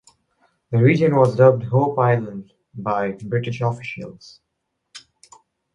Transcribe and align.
The 0.71 0.79
region 0.79 1.15
was 1.15 1.35
dubbed 1.35 1.61
Hope 1.65 1.99
Island 1.99 2.53
by 2.73 3.11
British 3.11 3.61
officials. 3.61 4.41